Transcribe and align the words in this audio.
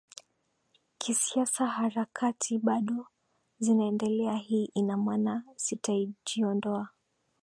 kisiasa 0.97 1.65
Harakati 1.67 2.59
bado 2.59 3.07
zinaendelea 3.59 4.33
Hii 4.35 4.65
ina 4.73 4.97
maana 4.97 5.43
sitajiondoa 5.55 6.89